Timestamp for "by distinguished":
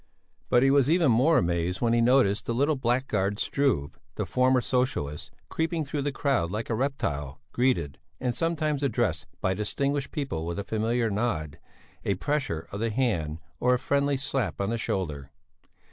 9.41-10.09